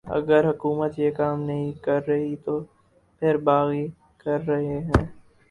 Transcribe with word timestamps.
اگر 0.07 0.49
حکومت 0.49 0.97
یہ 0.99 1.11
کام 1.11 1.41
نہیں 1.41 1.71
کررہی 1.83 2.35
تو 2.35 2.59
پھر 3.21 3.37
باغی 3.37 3.87
کررہے 4.17 4.79
ہیں 4.79 5.05